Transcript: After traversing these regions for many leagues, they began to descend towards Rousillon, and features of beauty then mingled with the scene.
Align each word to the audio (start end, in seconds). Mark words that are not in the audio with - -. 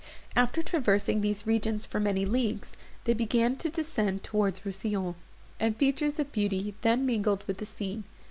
After 0.35 0.63
traversing 0.63 1.21
these 1.21 1.45
regions 1.45 1.85
for 1.85 1.99
many 1.99 2.25
leagues, 2.25 2.75
they 3.03 3.13
began 3.13 3.55
to 3.57 3.69
descend 3.69 4.23
towards 4.23 4.61
Rousillon, 4.65 5.13
and 5.59 5.77
features 5.77 6.17
of 6.19 6.31
beauty 6.31 6.73
then 6.81 7.05
mingled 7.05 7.43
with 7.45 7.57
the 7.59 7.67
scene. 7.67 8.03